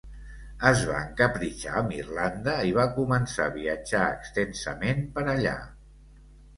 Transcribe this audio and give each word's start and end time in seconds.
Es 0.69 0.79
va 0.91 0.95
encapritxar 1.07 1.75
amb 1.83 1.93
Irlanda, 1.99 2.57
i 2.71 2.75
va 2.81 2.87
començar 2.97 3.47
a 3.49 3.55
viatjar 3.61 4.03
extensament 4.19 5.09
per 5.17 5.31
allà. 5.39 5.59